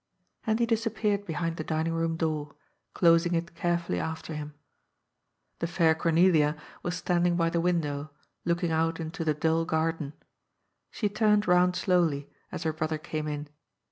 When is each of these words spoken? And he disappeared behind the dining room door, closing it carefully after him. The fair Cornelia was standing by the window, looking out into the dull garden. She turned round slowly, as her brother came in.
And 0.47 0.57
he 0.59 0.65
disappeared 0.65 1.27
behind 1.27 1.57
the 1.57 1.63
dining 1.63 1.93
room 1.93 2.15
door, 2.17 2.55
closing 2.95 3.35
it 3.35 3.53
carefully 3.53 3.99
after 3.99 4.33
him. 4.33 4.55
The 5.59 5.67
fair 5.67 5.93
Cornelia 5.93 6.57
was 6.81 6.95
standing 6.97 7.35
by 7.35 7.51
the 7.51 7.61
window, 7.61 8.09
looking 8.43 8.71
out 8.71 8.99
into 8.99 9.23
the 9.23 9.35
dull 9.35 9.63
garden. 9.63 10.13
She 10.89 11.07
turned 11.07 11.47
round 11.47 11.75
slowly, 11.75 12.31
as 12.51 12.63
her 12.63 12.73
brother 12.73 12.97
came 12.97 13.27
in. 13.27 13.47